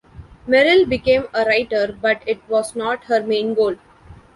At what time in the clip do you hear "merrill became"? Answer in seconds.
0.47-1.27